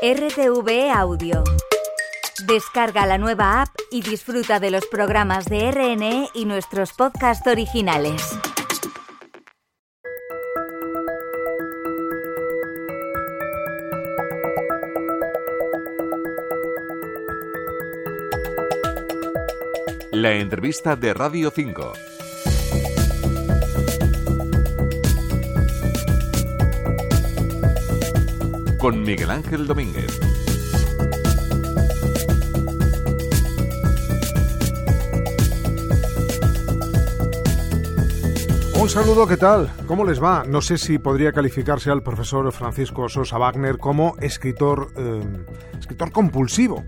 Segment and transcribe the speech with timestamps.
[0.00, 1.42] RTV Audio.
[2.46, 8.22] Descarga la nueva app y disfruta de los programas de RNE y nuestros podcasts originales.
[20.12, 22.17] La entrevista de Radio 5.
[28.88, 30.18] Con Miguel Ángel Domínguez.
[38.80, 39.70] Un saludo, ¿qué tal?
[39.86, 40.42] ¿Cómo les va?
[40.48, 45.22] No sé si podría calificarse al profesor Francisco Sosa Wagner como escritor, eh,
[45.78, 46.82] escritor compulsivo.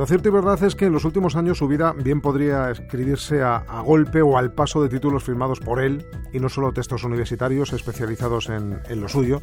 [0.00, 3.42] Lo cierto y verdad es que en los últimos años su vida bien podría escribirse
[3.42, 7.74] a, golpe o al paso de títulos firmados por él y no solo textos universitarios
[7.74, 9.42] especializados en, en, lo suyo.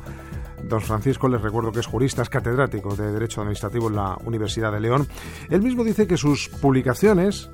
[0.63, 4.71] Don Francisco, les recuerdo que es jurista, es catedrático de Derecho Administrativo en la Universidad
[4.71, 5.07] de León.
[5.51, 7.51] Él mismo dice que sus publicaciones,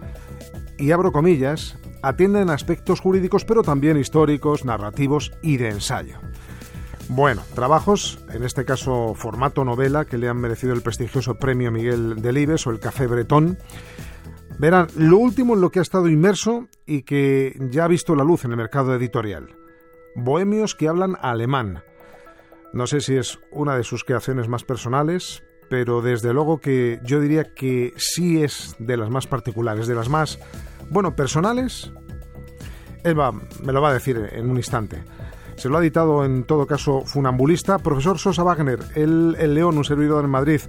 [0.77, 6.19] y abro comillas, atienden aspectos jurídicos pero también históricos, narrativos y de ensayo.
[7.15, 12.23] Bueno, trabajos, en este caso formato novela, que le han merecido el prestigioso premio Miguel
[12.23, 13.59] Delibes o el Café Bretón.
[14.57, 18.23] Verán, lo último en lo que ha estado inmerso y que ya ha visto la
[18.23, 19.55] luz en el mercado editorial.
[20.15, 21.83] Bohemios que hablan alemán.
[22.73, 27.21] No sé si es una de sus creaciones más personales, pero desde luego que yo
[27.21, 30.39] diría que sí es de las más particulares, de las más,
[30.89, 31.91] bueno, personales.
[33.03, 33.15] Él
[33.63, 35.03] me lo va a decir en un instante.
[35.55, 37.79] Se lo ha editado en todo caso Funambulista.
[37.79, 40.61] Profesor Sosa Wagner, el, el León, un servidor en Madrid.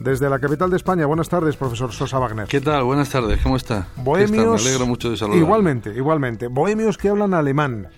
[0.00, 1.06] Desde la capital de España.
[1.06, 2.48] Buenas tardes, profesor Sosa Wagner.
[2.48, 2.82] ¿Qué tal?
[2.82, 3.40] Buenas tardes.
[3.40, 3.86] ¿Cómo está?
[3.96, 4.64] Bohemios.
[4.64, 5.38] Me alegro mucho de saludar.
[5.38, 6.48] Igualmente, igualmente.
[6.48, 7.88] Bohemios que hablan alemán.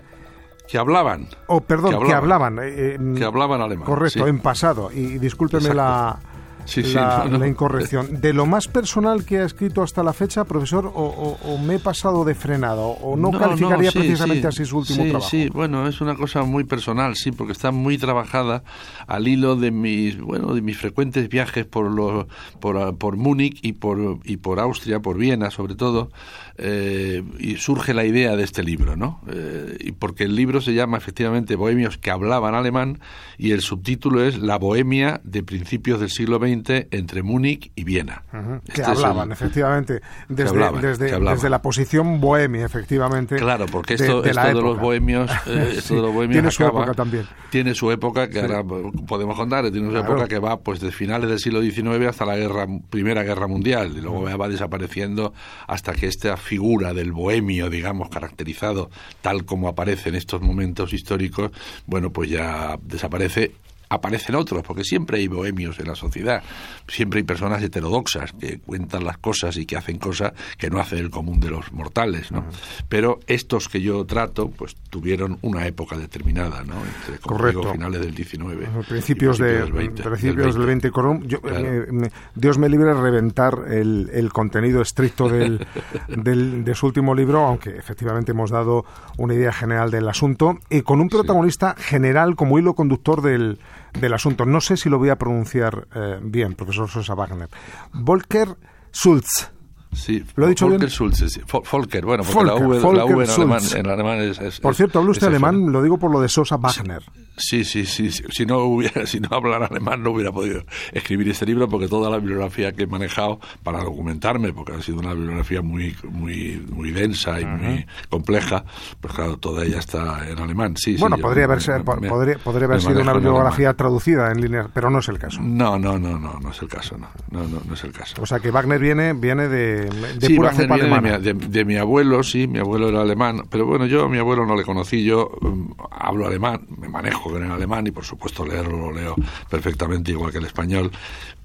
[0.69, 1.28] Que hablaban.
[1.47, 2.56] Oh, perdón, que hablaban.
[2.56, 3.86] Que hablaban, eh, que hablaban alemán.
[3.86, 4.28] Correcto, sí.
[4.28, 4.91] en pasado.
[4.92, 5.77] Y discúlpeme Exacto.
[5.77, 6.19] la,
[6.65, 7.39] Sí, sí, la, no, no.
[7.39, 8.20] la, incorrección.
[8.20, 11.77] ¿De lo más personal que ha escrito hasta la fecha, profesor, o, o, o me
[11.77, 12.89] he pasado de frenado?
[12.89, 15.30] ¿O no, calificaría sí, precisamente sí, así su último sí, trabajo?
[15.30, 18.63] Sí, bueno, es una cosa muy personal, sí, porque está muy trabajada
[19.07, 22.27] al hilo de mis, bueno, de mis frecuentes viajes por, los,
[22.61, 26.11] por, por Múnich y por, y por Austria, por Viena sobre todo,
[26.57, 29.20] eh, y surge la idea de este libro, ¿no?
[29.29, 33.01] Eh, y porque el libro se llama efectivamente Bohemios que hablaban alemán
[33.39, 38.23] y el subtítulo es La Bohemia de principios del siglo XX entre Múnich y Viena.
[38.33, 38.57] Uh -huh.
[38.63, 41.37] Este que es hablaban, el- efectivamente, desde, hablaban, desde, que hablaban.
[41.37, 43.37] desde la posición bohemia, efectivamente.
[43.37, 46.64] Claro, porque esto, de, esto de los bohemios, eh, esto de los bohemios tiene su
[46.64, 47.27] época también.
[47.51, 48.39] Tiene su época que Sí.
[48.41, 48.63] ahora
[49.07, 50.13] podemos contar, tiene su Claro.
[50.13, 53.93] época que va pues de finales del siglo XIX hasta la guerra, primera guerra mundial
[53.97, 55.33] y luego va desapareciendo
[55.67, 58.91] hasta que esta figura del bohemio, digamos, caracterizado
[59.23, 61.51] tal como aparece en estos momentos históricos,
[61.87, 63.53] bueno, pues ya desaparece
[63.95, 66.43] aparecen otros, porque siempre hay bohemios en la sociedad,
[66.89, 70.99] siempre hay personas heterodoxas que cuentan las cosas y que hacen cosas que no hace
[70.99, 72.45] el común de los mortales, ¿no?
[72.89, 76.75] Pero estos que yo trato, pues tuvieron una época determinada, ¿no?
[76.85, 77.73] Entre Correcto.
[77.73, 80.91] finales del 19 A principios, de, del 20, principios del 20.
[80.91, 81.59] Con un- yo- Claro.
[81.67, 85.67] eh, Dios me libre de reventar el, el contenido estricto del,
[86.09, 88.85] del- de su último libro, aunque efectivamente hemos dado
[89.19, 93.59] una idea general del asunto, y con un protagonista general como hilo conductor del,
[93.99, 94.45] del asunto.
[94.47, 97.49] No sé si lo voy a pronunciar eh, bien, profesor Sosa Wagner.
[97.93, 98.57] Volker
[98.93, 99.54] Schulz.
[99.95, 100.91] Sí, ¿Lo he dicho Volker bien?
[100.91, 101.41] Schulze, sí.
[101.71, 103.79] Volker, bueno, porque Volker, la V, la Volker V en, alemán, Schulze.
[103.79, 106.57] en alemán es, es- Por cierto, habla usted alemán, lo digo por lo de Sosa
[106.57, 107.03] Wagner.
[107.37, 108.23] Sí, sí, sí, sí.
[108.31, 110.63] Si no hubiera, si no hablara alemán no hubiera podido
[110.93, 114.99] escribir este libro porque toda la bibliografía que he manejado para documentarme, porque ha sido
[115.01, 118.65] una bibliografía muy, muy, muy densa y muy compleja,
[119.01, 120.77] pues claro, toda ella está en alemán.
[120.77, 123.77] Sí, sí, bueno, yo podría haber, ser- me- podría, podría haber sido una bibliografía alemán.
[123.77, 125.41] traducida en línea, pero no es el caso.
[125.43, 128.15] No, no, no, no, no es el caso, no, no, no, no es el caso.
[128.23, 131.19] O sea que Wagner viene, viene de, de sí, pura Wagner cepa viene de alemana.
[131.19, 134.19] mi, de- de mi abuelo, sí, mi abuelo era alemán, pero bueno, yo a mi
[134.19, 138.05] abuelo no le conocí, yo mm, hablo alemán, me manejo en el alemán y por
[138.05, 139.14] supuesto leerlo lo leo
[139.50, 140.90] perfectamente igual que el español,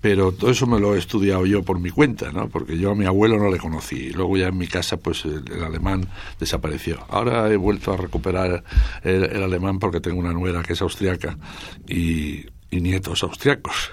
[0.01, 2.47] pero todo eso me lo he estudiado yo por mi cuenta, ¿no?
[2.49, 5.25] Porque yo a mi abuelo no le conocí, y luego ya en mi casa pues
[5.25, 6.07] el, el alemán
[6.39, 6.99] desapareció.
[7.09, 8.63] Ahora he vuelto a recuperar
[9.03, 11.37] el, el alemán porque tengo una nuera que es austriaca
[11.87, 13.91] y, y nietos austriacos.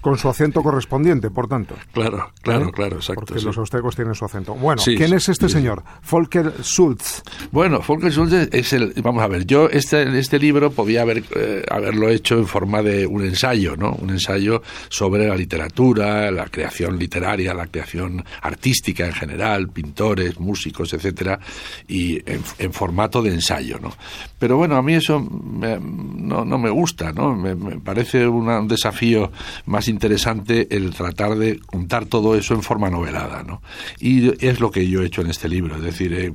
[0.00, 1.74] Con su acento correspondiente, por tanto.
[1.92, 2.72] claro, claro, ¿Eh?
[2.72, 3.20] claro, exacto.
[3.26, 3.46] Porque sí.
[3.46, 4.54] los austriacos tienen su acento.
[4.54, 5.82] Bueno, Sí, ¿quién es este sí, señor?
[6.10, 7.22] Volker Schulz.
[7.50, 8.94] Bueno, Volker Schulze es el.
[9.02, 13.06] Vamos a ver, yo este, este libro podía haber, eh, haberlo hecho en forma de
[13.06, 13.92] un ensayo, ¿no?
[13.92, 20.92] Un ensayo sobre la literatura, la creación literaria, la creación artística en general, pintores, músicos,
[20.94, 21.38] etcétera,
[21.86, 23.92] y en, en formato de ensayo, ¿no?
[24.38, 27.34] Pero bueno, a mí eso me- no, no me gusta, ¿no?
[27.36, 29.32] Me, me parece un desafío
[29.66, 33.62] más interesante el tratar de contar todo eso en forma novelada, ¿no?
[33.98, 36.32] Y es lo que yo he hecho en este libro, es decir,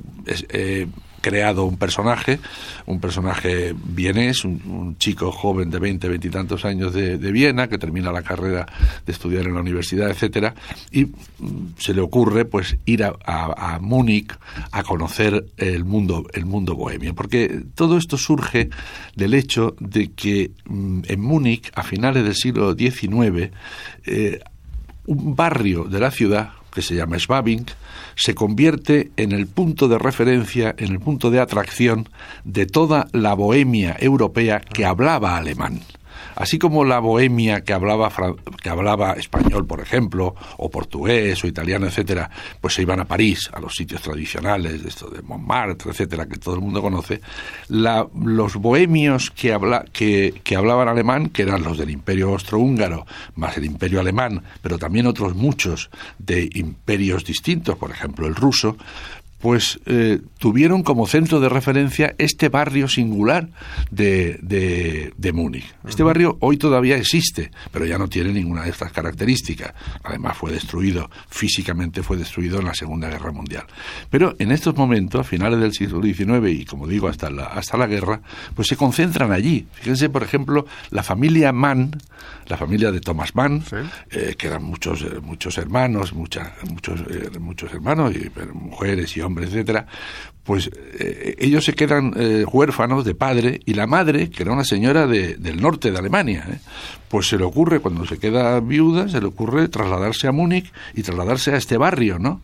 [0.50, 0.86] eh,
[1.26, 2.38] creado un personaje,
[2.86, 7.78] un personaje vienés, un, chico joven de 20, 20 y tantos años de, Viena, que
[7.78, 8.64] termina la carrera
[9.04, 10.54] de estudiar en la universidad, etcétera,
[10.92, 14.32] y mm, se le ocurre pues ir a, a, Múnich
[14.70, 18.70] a conocer el mundo, el mundo bohemio, porque todo esto surge
[19.16, 23.50] del hecho de que mm, en Múnich, a finales del siglo XIX,
[24.04, 24.38] eh,
[25.06, 27.64] un barrio de la ciudad, que se llama Schwabing,
[28.16, 32.06] se convierte en el punto de referencia, en el punto de atracción
[32.44, 35.80] de toda la bohemia europea que hablaba alemán.
[36.34, 38.12] Así como la bohemia que hablaba,
[38.62, 42.30] que hablaba español, por ejemplo, o portugués o italiano, etcétera,
[42.60, 46.36] pues se iban a París, a los sitios tradicionales, de esto de Montmartre, etcétera, que
[46.36, 47.20] todo el mundo conoce,
[47.68, 53.56] los bohemios que, habla, que, que hablaban alemán, que eran los del Imperio Austrohúngaro, más
[53.56, 58.76] el Imperio Alemán, pero también otros muchos de imperios distintos, por ejemplo el ruso,
[59.38, 63.48] pues eh, tuvieron como centro de referencia este barrio singular
[63.90, 65.74] de, de, Múnich.
[65.86, 69.74] Este barrio hoy todavía existe, pero ya no tiene ninguna de estas características.
[70.02, 73.66] Además fue destruido, físicamente fue destruido en la Segunda Guerra Mundial.
[74.08, 77.76] Pero en estos momentos, a finales del siglo XIX y como digo hasta la, hasta
[77.76, 78.22] la guerra,
[78.54, 79.66] pues se concentran allí.
[79.72, 81.90] Fíjense, por ejemplo, la familia Mann,
[82.46, 83.62] la familia de Thomas Mann,
[84.10, 87.00] eh, que eran muchos, eh, muchos hermanos, muchas, muchos,
[87.38, 89.86] muchos hermanos y mujeres y hombres, etcétera,
[90.46, 94.64] pues eh, ellos se quedan eh, huérfanos de padre y la madre, que era una
[94.64, 96.58] señora de, del norte de Alemania, ¿eh?
[97.08, 101.02] pues se le ocurre, cuando se queda viuda, se le ocurre trasladarse a Múnich y
[101.02, 102.40] trasladarse a este barrio, ¿no?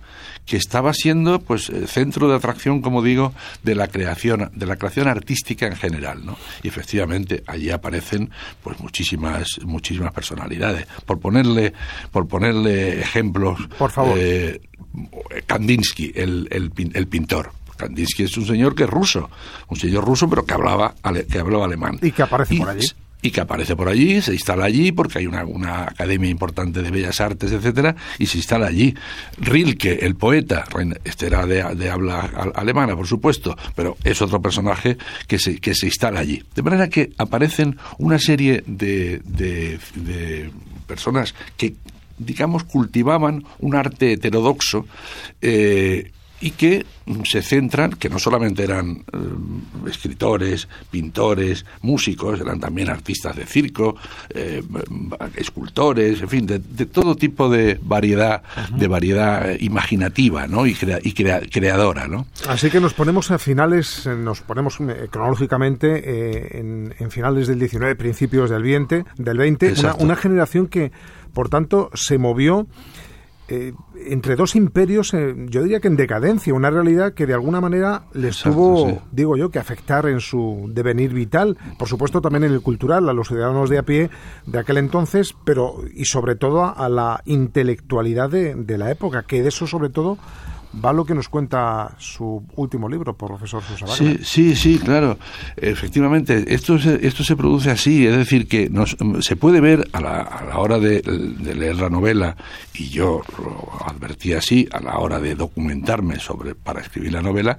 [0.47, 5.09] Que estaba siendo pues centro de atracción como digo de la creación de la creación
[5.09, 8.31] artística en general no y efectivamente allí aparecen
[8.63, 11.73] pues muchísimas muchísimas personalidades por ponerle
[12.11, 14.19] por ponerle ejemplos por favor
[15.47, 17.53] Kandinsky, el, el, pintor.
[17.77, 19.31] Kandinsky es un señor que es ruso,
[19.69, 20.95] un señor ruso pero que hablaba,
[21.31, 21.99] que hablaba alemán.
[22.03, 22.87] Y que aparece por allí.
[23.23, 26.91] Y que aparece por allí, se instala allí porque hay una, una academia importante de
[26.91, 28.95] bellas artes, etcétera, y se instala allí.
[29.39, 30.65] Rilke, el poeta,
[31.05, 32.21] este era de, de habla
[32.55, 36.43] alemana, por supuesto, pero es otro personaje que se, que se instala allí.
[36.55, 40.51] De manera que aparecen una serie de, de,
[40.87, 41.75] personas que
[42.19, 44.87] digamos, cultivaban un arte heterodoxo
[45.41, 46.85] eh, y que
[47.25, 53.95] se centran, que no solamente eran eh, escritores, pintores, músicos, eran también artistas de circo,
[54.31, 54.63] eh,
[55.37, 58.43] escultores, en fin, de, todo tipo de variedad,
[58.77, 60.67] de variedad imaginativa, ¿no?
[60.67, 62.27] Y, creadora, ¿no?
[62.49, 64.79] Así que nos ponemos a finales, nos ponemos
[65.11, 70.91] cronológicamente en, finales del 19, principios del 20, del 20, una generación que
[71.33, 72.67] por tanto, se movió
[73.49, 73.73] eh,
[74.07, 78.05] entre dos imperios, eh, yo diría que en decadencia, una realidad que de alguna manera
[78.15, 82.63] les tuvo, digo yo, que afectar en su devenir vital, por supuesto también en el
[82.63, 84.11] cultural, a los ciudadanos de a pie
[84.47, 89.43] de aquel entonces, pero y sobre todo a, la intelectualidad de, de la época, que
[89.43, 90.19] de eso sobre todo
[90.73, 95.19] va lo que nos cuenta su último libro, profesor Sosa Sí, sí, sí, claro.
[95.57, 100.01] Efectivamente, esto se, esto se produce así, es decir, que nos, se puede ver a
[100.01, 102.37] la, a la hora de, leer la novela,
[102.75, 107.59] y yo lo advertí así, a la hora de documentarme sobre para escribir la novela,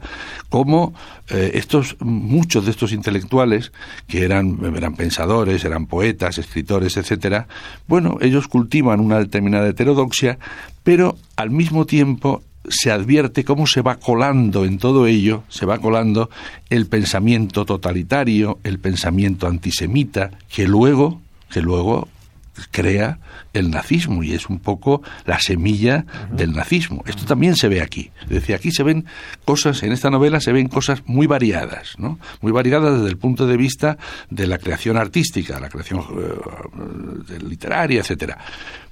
[0.49, 0.93] como
[1.29, 3.71] eh, estos, muchos de estos intelectuales,
[4.07, 7.47] que eran, eran pensadores, eran poetas, escritores, etcétera,
[7.87, 10.39] bueno, ellos cultivan una determinada heterodoxia,
[10.83, 15.79] pero al mismo tiempo se advierte cómo se va colando en todo ello, se va
[15.79, 16.29] colando
[16.69, 22.07] el pensamiento totalitario, el pensamiento antisemita, que luego, que luego
[22.71, 23.19] crea
[23.53, 27.03] el nazismo y es un poco la semilla del nazismo.
[27.05, 28.11] Esto también se ve aquí.
[28.23, 29.05] Es decir, aquí se ven
[29.45, 32.19] cosas, en esta novela se ven cosas muy variadas, ¿no?
[32.41, 33.97] Muy variadas desde el punto de vista
[34.29, 38.37] de la creación artística, la creación eh, literaria, etcétera.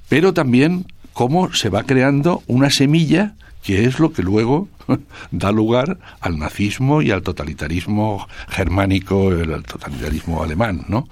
[0.09, 4.67] Pero también cómo se va creando una semilla que es lo que luego
[5.31, 11.07] da lugar al nazismo y al totalitarismo germánico, el totalitarismo alemán, ¿no?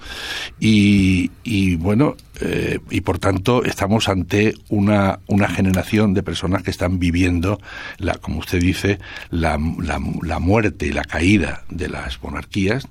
[0.58, 6.98] Y, bueno, eh, y por tanto estamos ante una, una generación de personas que están
[6.98, 7.60] viviendo,
[7.98, 8.98] la, como usted dice,
[9.30, 12.88] la, la, la muerte y la caída de las monarquías,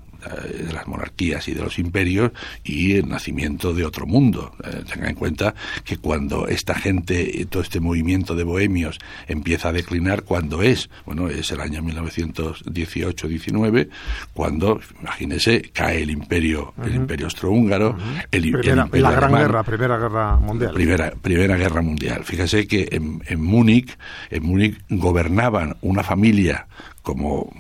[0.66, 2.32] de las monarquías y de los imperios
[2.64, 4.52] y el nacimiento de otro mundo.
[4.64, 9.72] Eh, tenga en cuenta que cuando esta gente, todo este movimiento de bohemios empieza a
[9.72, 13.88] declinar, cuando es, bueno, es el año 1918-19,
[14.34, 17.98] cuando, imagínese, cae el imperio, el imperio austrohúngaro,
[18.32, 18.52] el,
[19.02, 20.74] la Gran Guerra, Primera Guerra Mundial.
[20.74, 22.24] Primera, primera Guerra Mundial.
[22.24, 23.98] Fíjese que en, en Múnich,
[24.30, 26.68] en Múnich gobernaban una familia
[27.02, 27.52] como,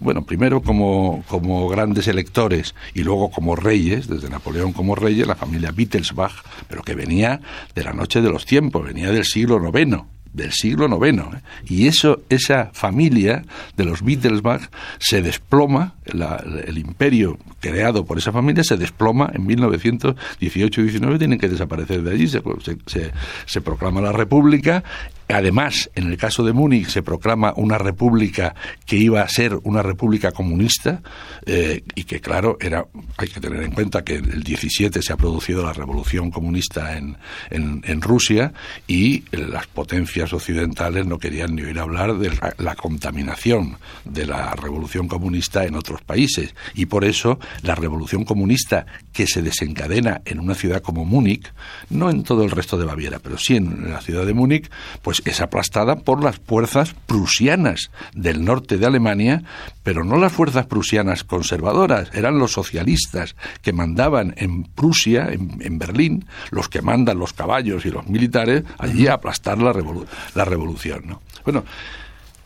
[0.00, 5.36] bueno, primero como, como grandes electores y luego como reyes, desde Napoleón como reyes, la
[5.36, 6.32] familia Wittelsbach,
[6.68, 7.40] pero que venía
[7.74, 11.18] de la noche de los tiempos, venía del siglo IX del siglo IX.
[11.18, 11.42] ¿eh?
[11.66, 13.44] Y eso, esa familia
[13.76, 21.18] de los Wittelsbach se desploma, el imperio creado por esa familia se desploma en 1918-19,
[21.18, 22.42] tienen que desaparecer de allí, se,
[22.86, 23.12] se,
[23.46, 24.84] se proclama la República
[25.32, 28.54] Además, en el caso de Múnich se proclama una república
[28.86, 31.02] que iba a ser una república comunista
[31.46, 32.84] eh, y que, claro, era
[33.16, 37.16] hay que tener en cuenta que el 17 se ha producido la revolución comunista en,
[37.50, 38.52] en, Rusia
[38.86, 45.06] y las potencias occidentales no querían ni oír hablar de la, contaminación de la revolución
[45.06, 46.54] comunista en otros países.
[46.74, 51.52] Y por eso la revolución comunista que se desencadena en una ciudad como Múnich,
[51.90, 54.70] no en todo el resto de Baviera, pero sí en la ciudad de Múnich,
[55.02, 59.42] pues es aplastada por las fuerzas prusianas del norte de Alemania,
[59.82, 66.26] pero no las fuerzas prusianas conservadoras, eran los socialistas que mandaban en Prusia, en, Berlín,
[66.50, 69.74] los que mandan los caballos y los militares allí a aplastar la,
[70.34, 71.02] la revolución.
[71.06, 71.22] ¿no?
[71.44, 71.64] Bueno,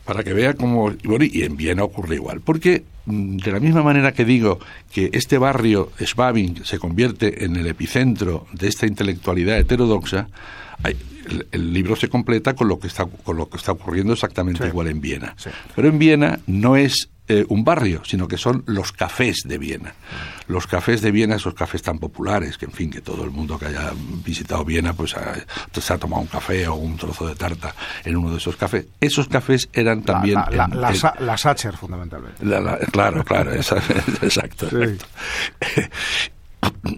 [0.05, 0.91] para que vea cómo...
[0.91, 4.59] y en Viena ocurre igual, porque mm, de la misma manera que digo
[4.91, 10.27] que este barrio, Schwabing, se convierte en el epicentro de esta intelectualidad heterodoxa,
[11.51, 14.87] el, libro se completa con lo que está, con lo que está ocurriendo exactamente igual
[14.87, 15.35] en Viena.
[15.75, 19.95] Pero en Viena no es eh, un barrio, sino que son los cafés de Viena.
[20.47, 23.57] Los cafés de Viena, esos cafés tan populares, que en fin, que todo el mundo
[23.57, 23.91] que haya
[24.23, 25.33] visitado Viena, pues ha,
[25.71, 28.85] se ha tomado un café o un trozo de tarta en uno de esos cafés.
[29.01, 30.35] Esos cafés eran también...
[30.51, 32.43] La, la, Sacher, fundamentalmente.
[32.91, 33.53] claro, claro,
[34.21, 34.67] exacto.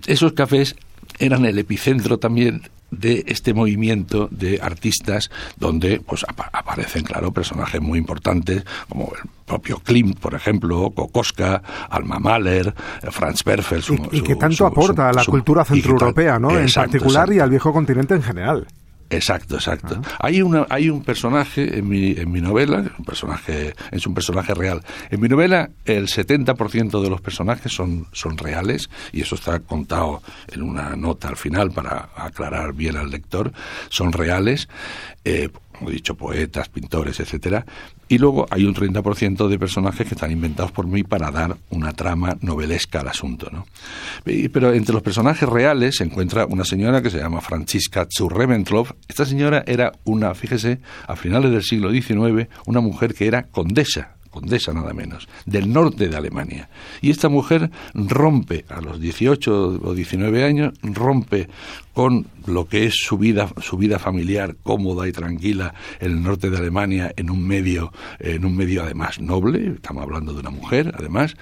[0.06, 0.76] Esos cafés
[1.20, 8.00] eran el epicentro también de este movimiento de artistas donde pues aparecen claro personajes muy
[8.00, 12.74] importantes como el propio Klimt por ejemplo Kokoska Alma Mahler
[13.12, 17.50] Franz Werfel y, que tanto aporta a la cultura centroeuropea no en particular y al
[17.50, 18.68] viejo continente en general
[19.10, 20.02] Exacto, exacto.
[20.20, 24.54] Hay una, hay un personaje en mi, en mi novela, un personaje, es un personaje
[24.54, 24.82] real.
[25.10, 30.22] En mi novela el 70% de los personajes son, son reales y eso está contado
[30.52, 33.54] en una nota al final para aclarar bien al lector.
[33.90, 34.68] Son reales.
[35.24, 37.66] Eh, como he dicho, poetas, pintores, etcétera,
[38.10, 41.94] y luego hay un 30% de personajes que están inventados por mí para dar una
[41.94, 43.66] trama novelesca al asunto, ¿no?
[44.52, 48.30] pero entre los personajes reales se encuentra una señora que se llama Francisca zu
[49.08, 54.17] Esta señora era una, fíjese, a finales del siglo XIX, una mujer que era condesa
[54.40, 56.70] condesa nada menos, del norte de Alemania.
[57.02, 61.50] Y esta mujer rompe a los 18 o 19 años, rompe
[61.94, 66.52] con lo que es su vida, su vida familiar cómoda y tranquila en el norte
[66.52, 70.94] de Alemania, en un medio, en un medio además noble, estamos hablando de una mujer,
[70.96, 71.36] además,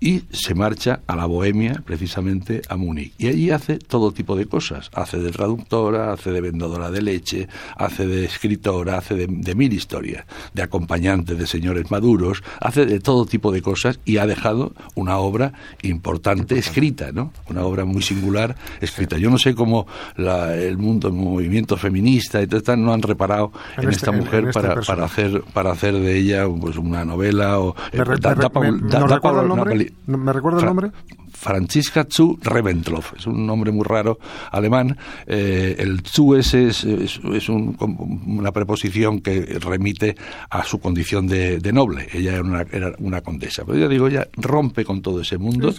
[0.00, 3.12] y se marcha a la Bohemia, precisamente a Múnich.
[3.18, 4.90] Y allí hace todo tipo de cosas.
[4.94, 10.24] Hace de traductora, hace de vendedora de leche, hace de escritora, hace de, mil historias,
[10.54, 15.18] de acompañante de señores maduros, hace de todo tipo de cosas y ha dejado una
[15.18, 15.52] obra
[15.82, 17.32] importante escrita, ¿no?
[17.48, 19.18] Una obra muy singular escrita.
[19.18, 23.90] Yo no sé cómo el mundo, el movimiento feminista y todo no han reparado en,
[23.90, 27.74] este, esta mujer este para, para, hacer para hacer de ella pues una novela o
[27.92, 29.89] eh, ¿Me
[30.32, 30.92] recuerda el nombre?
[31.40, 33.02] Franziska zu Reventlow.
[33.16, 34.18] Es un nombre muy raro
[34.52, 34.98] alemán.
[35.26, 40.16] Eh, el zu es, es, es una preposición que remite
[40.50, 42.08] a su condición de, noble.
[42.12, 43.64] Ella era una, era una, condesa.
[43.64, 45.72] Pero ya digo, ella rompe con todo ese mundo.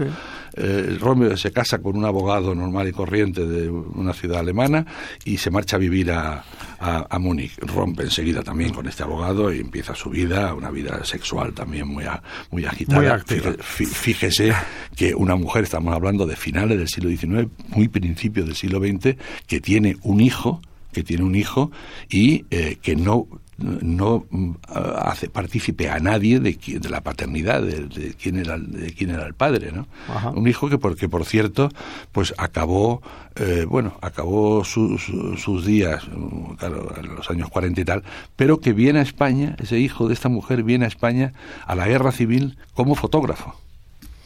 [0.53, 4.83] Eh, rompe, se casa con un abogado normal y corriente de una ciudad alemana
[5.25, 6.43] y se marcha a vivir a,
[6.81, 7.55] a, Múnich.
[7.59, 12.05] Rompe enseguida también con este abogado y empieza su vida, una vida sexual también muy,
[12.49, 13.19] muy agitada.
[13.19, 14.53] fíjese
[14.95, 19.17] que una mujer, estamos hablando de finales del siglo XIX, muy principios del siglo XX,
[19.47, 21.71] que tiene un hijo, que tiene un hijo
[22.09, 23.27] y eh, que no
[23.61, 24.51] no mm,
[24.95, 29.35] hace partícipe a nadie de, de la paternidad de, quién era de quién era el
[29.35, 29.87] padre no
[30.33, 31.69] un hijo que porque por cierto
[32.11, 33.01] pues acabó
[33.35, 38.03] eh, bueno acabó sus días mm, claro en los años 40 y tal
[38.35, 41.33] pero que viene a España ese hijo de esta mujer viene a España
[41.65, 43.55] a la guerra civil como fotógrafo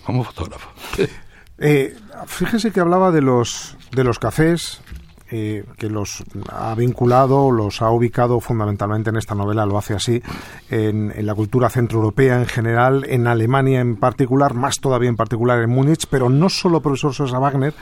[0.06, 0.70] como fotógrafo.
[1.58, 1.96] Eh,
[2.28, 4.82] fíjese que hablaba de los, de los cafés,
[5.32, 6.22] eh, que los
[6.52, 10.22] ha vinculado, los ha ubicado fundamentalmente en esta novela, lo hace así,
[10.70, 15.62] en, en, la cultura centroeuropea en general, en Alemania en particular, más todavía en particular
[15.62, 17.74] en Múnich, pero no solo profesor Sosa Wagner,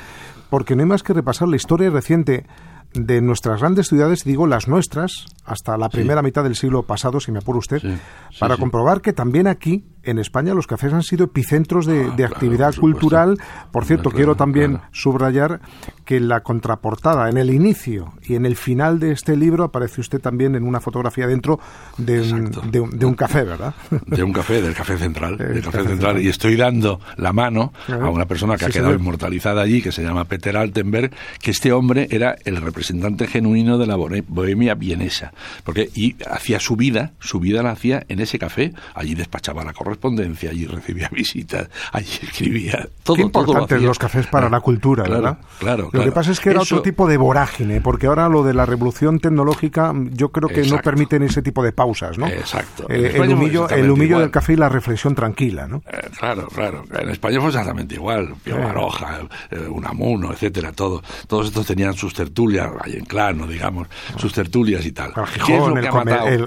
[0.52, 2.46] porque no hay más que repasar la historia reciente
[2.94, 6.26] de nuestras grandes ciudades, digo las nuestras, hasta la primera Sí.
[6.26, 9.84] mitad del siglo pasado, si me apura usted, Sí, sí, para comprobar que también aquí,
[10.04, 13.38] en España, los cafés han sido epicentros de, Ah, de claro, actividad por cultural.
[13.72, 14.88] Por cierto, Claro, quiero también claro.
[14.92, 15.62] subrayar
[16.06, 20.02] que en la contraportada, en el inicio y en el final de este libro, aparece
[20.02, 21.60] usted también en una fotografía dentro
[21.98, 23.74] de un, de un, de un café, ¿verdad?
[24.08, 26.22] De un café, del café central, El del café, café central.
[26.22, 28.06] Y estoy dando la mano Ajá.
[28.06, 29.00] a una persona que Sí, ha quedado señor.
[29.02, 33.88] inmortalizada allí, que se llama Peter Altenberg, que este hombre era el representante genuino de
[33.88, 35.32] la bohe- bohemia vienesa.
[35.64, 38.74] Porque, y hacía su vida, su vida la hacía en ese café.
[38.96, 42.88] Allí despachaba la correspondencia, allí recibía visitas, allí escribía.
[43.04, 45.38] Todo, Qué importantes los cafés para la cultura, Claro, ¿verdad?
[45.60, 48.44] Claro, Lo que pasa es que era Eso- otro tipo de vorágine, porque ahora lo
[48.44, 52.28] de la revolución tecnológica yo creo que no permiten ese tipo de pausas, ¿no?
[52.28, 52.86] Exacto.
[52.90, 55.84] Eh, el humillo, el humillo del café y la reflexión tranquila, ¿no?
[55.92, 56.84] Eh, claro, claro.
[57.00, 58.34] En España fue exactamente igual.
[58.44, 58.62] Pío Sí.
[58.62, 59.20] Baroja,
[59.52, 61.02] eh, Unamuno, etcétera, todo.
[61.28, 65.14] Todos estos tenían sus tertulias, Valle Inclano, digamos, sus tertulias y tal.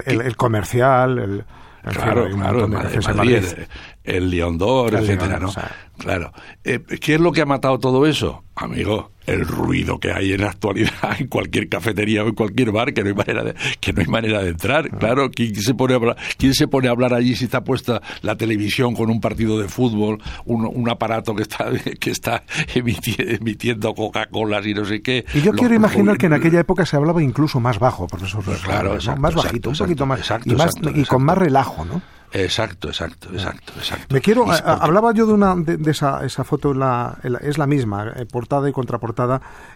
[0.05, 1.45] El- el comercial, el,
[1.89, 3.67] en Claro, claro, en Madrid, el,
[4.03, 5.49] el León d'Or, etcétera, ¿no?
[5.49, 5.71] o sea.
[5.97, 6.31] Claro.
[6.63, 8.43] Eh, ¿Qué es lo que ha matado todo eso?
[8.55, 12.93] Amigo, el ruido que hay en la actualidad en cualquier cafetería o en cualquier bar,
[12.93, 14.89] que no hay manera de, que no hay manera de entrar.
[14.91, 14.97] Ah.
[14.97, 18.01] Claro, ¿quién se, pone a hablar, ¿quién se pone a hablar allí si está puesta
[18.21, 21.69] la televisión con un partido de fútbol, un, un aparato que está,
[21.99, 22.43] que está
[22.73, 25.25] emiti- emitiendo Coca-Colas y no sé qué?
[25.33, 28.43] Y yo Los quiero imaginar que en aquella época se hablaba incluso más bajo, profesor.
[28.43, 30.19] Pues claro, más exacto, bajito, un poquito más.
[30.19, 32.01] exacto, y, más exacto, y con más relajo, ¿no?
[32.33, 34.13] Exacto, exacto, exacto, exacto.
[34.13, 34.43] Me quiero.
[34.43, 37.39] A- porque- hablaba yo de una de, de esa, esa foto, en la, en la-
[37.39, 39.16] es la misma, eh, portada y contraportada,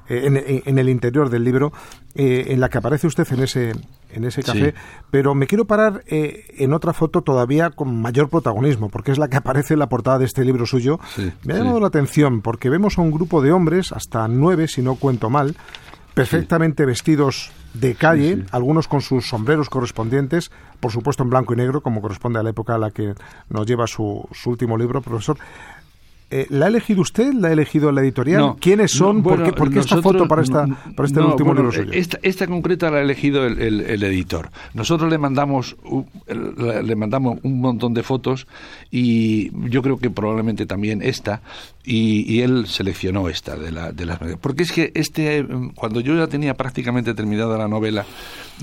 [0.10, 1.72] eh, en, el interior del libro,
[2.16, 3.72] eh, en la que aparece usted en ese,
[4.12, 4.72] en ese café.
[4.72, 5.02] Sí.
[5.10, 9.30] Pero me quiero parar eh, en otra foto todavía con mayor protagonismo, porque es la
[9.30, 11.00] que aparece en la portada de este libro suyo.
[11.16, 11.62] Sí, me ha sí.
[11.62, 15.30] llamado la atención porque vemos a un grupo de hombres, hasta nueve, si no cuento
[15.30, 15.56] mal,
[16.14, 18.48] perfectamente vestidos de calle, Sí, sí.
[18.52, 22.50] algunos con sus sombreros correspondientes, por supuesto en blanco y negro, como corresponde a la
[22.50, 23.14] época a la que
[23.50, 25.38] nos lleva su, su último libro, profesor.
[26.34, 27.34] Eh, ¿La ha elegido usted?
[27.34, 28.40] ¿La ha elegido la editorial?
[28.42, 29.18] No, ¿Quiénes son?
[29.18, 30.66] no, ¿Por qué, por qué esta foto para, esta,
[30.96, 31.92] para este no, último bueno, libro suyo?
[31.94, 34.50] Esta, esta concreta la ha elegido el, el- el editor.
[34.74, 35.76] Nosotros le mandamos,
[36.28, 38.48] le mandamos un montón de fotos
[38.90, 41.42] y yo creo que probablemente también esta
[41.84, 46.00] y, y él seleccionó esta de, la, de las porque es que este mm, cuando
[46.00, 48.06] yo ya tenía prácticamente terminada la novela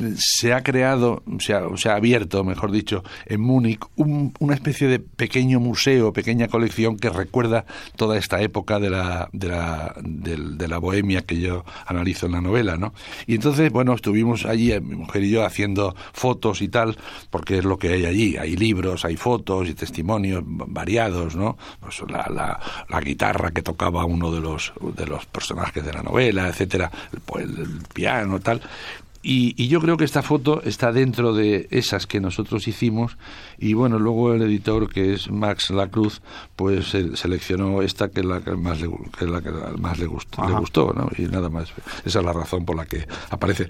[0.01, 4.55] eh, se ha creado se ha, se ha abierto mejor dicho en Múnich un- una
[4.55, 7.65] especie de pequeño museo pequeña colección que recuerda
[7.97, 12.41] toda esta época de la de la de la bohemia que yo analizo en la
[12.41, 12.95] novela no
[13.27, 16.97] y entonces bueno estuvimos allí eh, mi mujer y yo haciendo fotos y tal
[17.31, 18.37] porque es lo que hay allí.
[18.37, 23.63] Hay libros hay fotos y testimonios va- variados no pues la, la, la guitarra que
[23.63, 26.91] tocaba uno de los de los personajes de la novela etcétera
[27.37, 28.61] el, el piano tal.
[29.21, 33.19] Y, y yo creo que esta foto está dentro de esas que nosotros hicimos.
[33.59, 36.23] Y bueno luego el editor que es Max Lacruz
[36.55, 40.07] pues se- seleccionó esta que es la que más le, que la que más le
[40.07, 41.11] gustó, le gustó ¿no?
[41.19, 41.69] y nada más.
[42.05, 43.67] Esa es la razón por la que aparece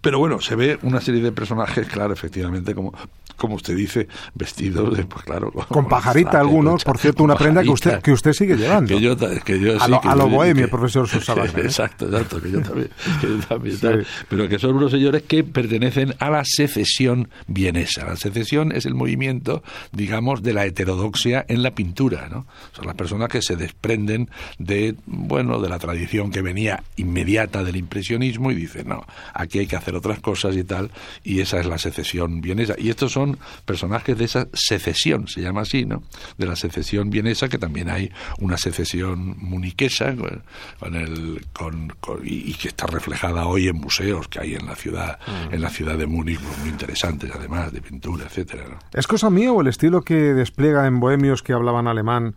[0.00, 2.92] pero bueno, se ve una serie de personajes, claro, efectivamente, como,
[3.36, 5.50] como usted dice, vestidos de, pues claro...
[5.52, 8.88] Con pajarita traje, algunos, con por cierto, una prenda que usted, que usted sigue llevando.
[8.94, 11.06] Que yo, ta- que yo A sí, lo- que a yo- lo bohemio, que- profesor
[11.12, 11.60] ¿eh?
[11.62, 12.88] Exacto, exacto, que yo también.
[13.20, 13.82] que yo también, Sí.
[13.82, 14.06] tal.
[14.28, 18.04] Pero que son unos señores que pertenecen a la secesión vienesa.
[18.06, 22.46] La secesión es el movimiento, digamos, de la heterodoxia en la pintura, ¿no?
[22.72, 27.76] Son las personas que se desprenden de, bueno, de la tradición que venía inmediata del
[27.76, 30.90] impresionismo y dicen, no, aquí hay que hacer otras cosas y tal,
[31.24, 32.74] y esa es la secesión vienesa.
[32.78, 36.02] Y estos son personajes de esa secesión, se llama así, ¿no?
[36.38, 40.42] De la secesión vienesa, que también hay una secesión muniquesa, con,
[40.78, 44.66] con el, con, con- y, y que está reflejada hoy en museos que hay en
[44.66, 45.18] la ciudad,
[45.50, 48.78] en la ciudad de Múnich, muy interesantes, además, de pintura, etcétera, ¿no?
[48.92, 52.34] ¿Es cosa mía o el estilo que despliega en Bohemios que hablaban alemán,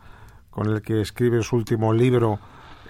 [0.49, 2.39] con el que escribe su último libro,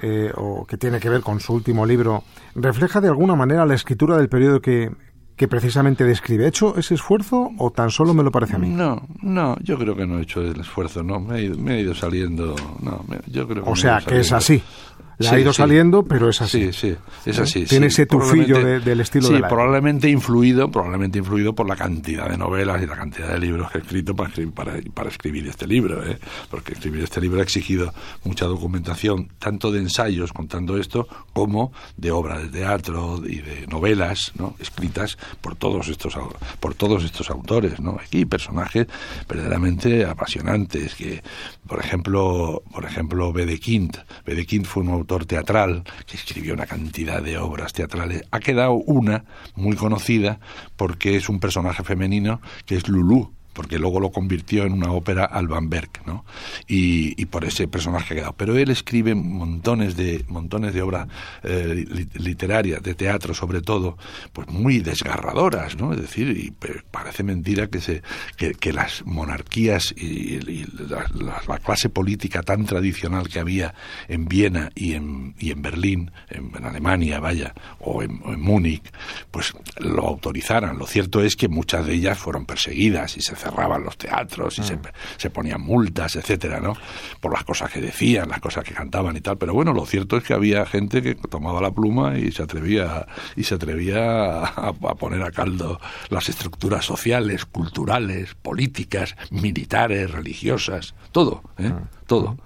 [0.06, 3.74] eh, o que tiene que ver con su último libro, refleja de alguna manera la
[3.74, 4.92] escritura del periodo que,
[5.38, 6.44] que precisamente describe.
[6.44, 8.68] ¿He hecho ese esfuerzo o tan solo me lo parece a mí?
[8.68, 12.54] No, no, yo creo que no he hecho el esfuerzo, no, me he ido, saliendo,
[12.82, 14.62] no, yo creo que O sea, que es así.
[15.18, 16.72] Le ha ido saliendo, pero es así.
[16.72, 16.96] Sí, sí,
[17.30, 17.42] es ¿Eh?
[17.42, 17.66] así.
[17.66, 22.30] Tiene ese tufillo del estilo sí, de la probablemente influido, probablemente influido por la cantidad
[22.30, 25.68] de novelas y la cantidad de libros que he escrito para, para, para escribir este
[25.68, 26.18] libro, ¿eh?
[26.50, 32.12] porque escribir este libro ha exigido mucha documentación, tanto de ensayos contando esto, como de
[32.12, 34.56] obras de teatro y de novelas, ¿no?
[34.60, 36.18] escritas por todos estos
[36.60, 37.98] por todos estos autores, ¿no?
[38.00, 38.88] Aquí personajes
[39.28, 41.22] verdaderamente apasionantes que,
[41.68, 47.38] por ejemplo, por ejemplo, Bedekind, Bedekind fue un autor teatral que escribió una cantidad de
[47.38, 48.24] obras teatrales.
[48.32, 50.40] Ha quedado una muy conocida
[50.78, 55.26] porque es un personaje femenino que es Lulú, porque luego lo convirtió en una ópera
[55.26, 56.26] Alban Berg, ¿no?
[56.68, 58.34] Y, por ese personaje ha quedado.
[58.34, 61.08] Pero él escribe montones de montones de obras
[61.44, 61.86] eh,
[62.16, 63.98] literarias, de teatro sobre todo,
[64.34, 65.94] pues muy desgarradoras, ¿no?
[65.94, 66.52] Es decir, y
[66.92, 68.04] parece mentira que se
[68.38, 73.74] que, las monarquías y, la, clase política tan tradicional que había
[74.08, 78.84] en Viena y en, y en Berlín, en, Alemania, vaya, o en, en Múnich,
[79.32, 80.78] pues lo autorizaran.
[80.78, 84.64] Lo cierto es que muchas de ellas fueron perseguidas y se cerraban los teatros y
[84.64, 84.82] se, mm.
[85.18, 86.74] se, ponían multas, etcétera, ¿no?
[87.20, 89.38] Por las cosas que decían, las cosas que cantaban y tal.
[89.38, 93.06] Pero bueno, lo cierto es que había gente que tomaba la pluma y se atrevía
[93.36, 95.80] y se atrevía a, poner a caldo
[96.10, 101.70] las estructuras sociales, culturales, políticas, militares, religiosas, todo, ¿eh?
[101.70, 101.88] Mm.
[102.06, 102.38] Todo.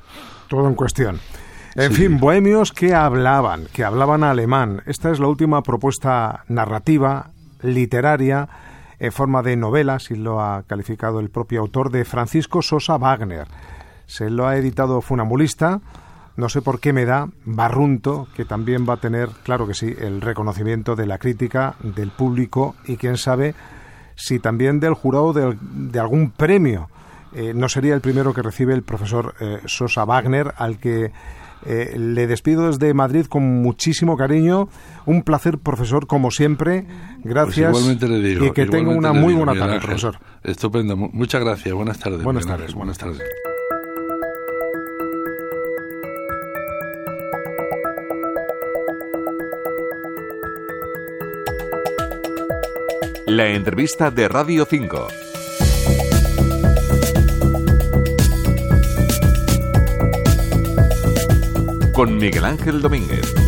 [0.47, 1.19] Todo en cuestión.
[1.75, 4.81] En fin, bohemios que hablaban, que hablaban alemán.
[4.87, 7.29] Esta es la última propuesta narrativa,
[7.61, 8.49] literaria,
[8.99, 13.47] en forma de novela, así lo ha calificado el propio autor, de Francisco Sosa Wagner.
[14.05, 15.81] Se lo ha editado Funambulista,
[16.37, 19.93] no sé por qué me da Barrunto, que también va a tener, claro que sí,
[19.99, 23.55] el reconocimiento de la crítica, del público y quién sabe
[24.15, 26.89] si también del jurado de, algún premio.
[27.33, 31.11] Eh, no sería el primero que recibe el profesor eh, Sosa Wagner, al que
[31.65, 34.69] eh, le despido desde Madrid con muchísimo cariño.
[35.05, 36.85] Un placer, profesor, como siempre.
[37.23, 37.71] Gracias.
[37.71, 38.45] Pues igualmente le digo.
[38.45, 40.17] Y que tenga una muy buena tarde, profesor.
[40.43, 40.95] Estupendo.
[40.95, 41.73] Muchas gracias.
[41.73, 42.23] Buenas tardes.
[42.23, 42.73] Buenas tardes.
[42.73, 43.21] Buenas tardes.
[53.27, 55.26] La entrevista de Radio 5.
[61.97, 63.46] Con Miguel Ángel Domínguez.